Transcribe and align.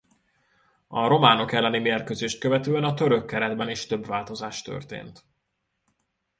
A 0.87 1.07
románok 1.07 1.51
elleni 1.51 1.79
mérkőzést 1.79 2.39
követően 2.39 2.83
a 2.83 2.93
török 2.93 3.25
keretben 3.25 3.69
is 3.69 3.85
több 3.85 4.05
változás 4.05 4.61
történt. 4.61 5.25